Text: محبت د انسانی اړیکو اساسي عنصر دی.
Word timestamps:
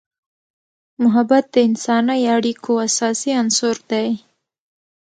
محبت 1.03 1.45
د 1.53 1.55
انسانی 1.67 2.21
اړیکو 2.35 2.71
اساسي 2.87 3.31
عنصر 3.41 3.75
دی. 3.91 4.09